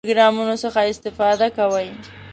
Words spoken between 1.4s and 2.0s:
کوئ؟